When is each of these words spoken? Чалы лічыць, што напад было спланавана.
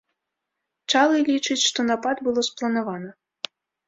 Чалы 0.93 1.19
лічыць, 1.27 1.57
што 1.71 1.85
напад 1.89 2.17
было 2.29 2.45
спланавана. 2.49 3.13